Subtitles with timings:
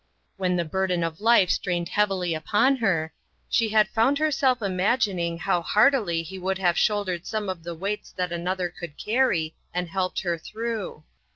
[0.35, 3.13] When the burden of life strained heavily upon her,
[3.47, 8.11] she had found herself imagining how heartily he would have shouldered some of the weights
[8.13, 11.03] that another could carry, and helped her through.